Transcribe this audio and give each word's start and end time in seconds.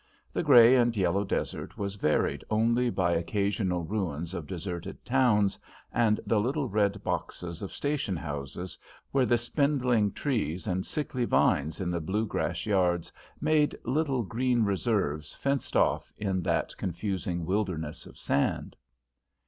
The 0.33 0.41
grey 0.41 0.75
and 0.75 0.97
yellow 0.97 1.23
desert 1.23 1.77
was 1.77 1.93
varied 1.93 2.43
only 2.49 2.89
by 2.89 3.11
occasional 3.11 3.83
ruins 3.83 4.33
of 4.33 4.47
deserted 4.47 5.05
towns, 5.05 5.59
and 5.93 6.19
the 6.25 6.39
little 6.39 6.67
red 6.67 7.03
boxes 7.03 7.61
of 7.61 7.71
station 7.71 8.15
houses, 8.15 8.79
where 9.11 9.27
the 9.27 9.37
spindling 9.37 10.11
trees 10.11 10.65
and 10.65 10.83
sickly 10.87 11.25
vines 11.25 11.79
in 11.79 11.91
the 11.91 12.01
blue 12.01 12.25
grass 12.25 12.65
yards 12.65 13.11
made 13.39 13.77
little 13.83 14.23
green 14.23 14.65
reserves 14.65 15.35
fenced 15.35 15.75
off 15.75 16.11
in 16.17 16.41
that 16.41 16.75
confusing 16.77 17.45
wilderness 17.45 18.07
of 18.07 18.17
sand. 18.17 18.75